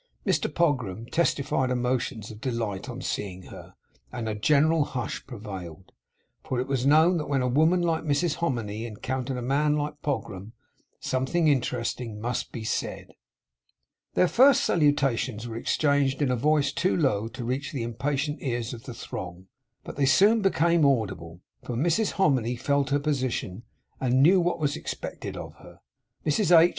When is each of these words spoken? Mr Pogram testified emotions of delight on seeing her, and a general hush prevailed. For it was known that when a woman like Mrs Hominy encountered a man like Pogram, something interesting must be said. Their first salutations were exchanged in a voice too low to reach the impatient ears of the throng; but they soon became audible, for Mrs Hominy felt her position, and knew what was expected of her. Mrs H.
Mr 0.25 0.51
Pogram 0.51 1.05
testified 1.11 1.69
emotions 1.69 2.31
of 2.31 2.41
delight 2.41 2.89
on 2.89 3.03
seeing 3.03 3.43
her, 3.43 3.75
and 4.11 4.27
a 4.27 4.33
general 4.33 4.83
hush 4.83 5.23
prevailed. 5.27 5.91
For 6.43 6.59
it 6.59 6.65
was 6.65 6.87
known 6.87 7.17
that 7.17 7.27
when 7.29 7.43
a 7.43 7.47
woman 7.47 7.83
like 7.83 8.03
Mrs 8.03 8.37
Hominy 8.37 8.87
encountered 8.87 9.37
a 9.37 9.43
man 9.43 9.75
like 9.77 10.01
Pogram, 10.01 10.53
something 10.99 11.47
interesting 11.47 12.19
must 12.19 12.51
be 12.51 12.63
said. 12.63 13.11
Their 14.15 14.27
first 14.27 14.63
salutations 14.63 15.47
were 15.47 15.55
exchanged 15.55 16.19
in 16.19 16.31
a 16.31 16.35
voice 16.35 16.71
too 16.71 16.97
low 16.97 17.27
to 17.27 17.45
reach 17.45 17.71
the 17.71 17.83
impatient 17.83 18.41
ears 18.41 18.73
of 18.73 18.85
the 18.85 18.95
throng; 18.95 19.49
but 19.83 19.97
they 19.97 20.07
soon 20.07 20.41
became 20.41 20.83
audible, 20.83 21.41
for 21.61 21.75
Mrs 21.75 22.13
Hominy 22.13 22.55
felt 22.55 22.89
her 22.89 22.99
position, 22.99 23.61
and 23.99 24.23
knew 24.23 24.41
what 24.41 24.57
was 24.57 24.75
expected 24.75 25.37
of 25.37 25.53
her. 25.57 25.79
Mrs 26.25 26.59
H. 26.59 26.69